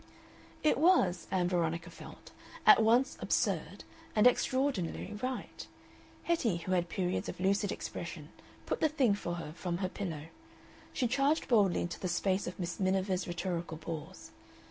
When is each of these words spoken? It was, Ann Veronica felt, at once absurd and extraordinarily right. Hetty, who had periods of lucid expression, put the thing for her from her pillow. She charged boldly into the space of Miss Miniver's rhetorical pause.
It 0.63 0.79
was, 0.79 1.27
Ann 1.29 1.47
Veronica 1.47 1.91
felt, 1.91 2.31
at 2.65 2.81
once 2.81 3.19
absurd 3.21 3.83
and 4.15 4.25
extraordinarily 4.25 5.13
right. 5.21 5.67
Hetty, 6.23 6.57
who 6.57 6.71
had 6.71 6.89
periods 6.89 7.29
of 7.29 7.39
lucid 7.39 7.71
expression, 7.71 8.29
put 8.65 8.81
the 8.81 8.89
thing 8.89 9.13
for 9.13 9.35
her 9.35 9.53
from 9.53 9.77
her 9.77 9.89
pillow. 9.89 10.29
She 10.91 11.05
charged 11.07 11.47
boldly 11.47 11.81
into 11.81 11.99
the 11.99 12.07
space 12.07 12.47
of 12.47 12.57
Miss 12.59 12.79
Miniver's 12.79 13.27
rhetorical 13.27 13.77
pause. 13.77 14.31